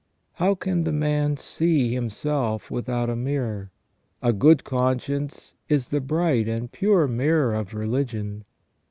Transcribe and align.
How 0.41 0.55
can 0.55 0.83
the 0.83 0.91
man 0.91 1.37
see 1.37 1.93
himself 1.93 2.71
without 2.71 3.07
a 3.07 3.15
mirror? 3.15 3.69
A 4.23 4.33
good 4.33 4.63
conscience 4.63 5.53
is 5.69 5.89
the 5.89 6.01
bright 6.01 6.47
and 6.47 6.71
pure 6.71 7.07
mirror 7.07 7.53
of 7.53 7.75
religion. 7.75 8.45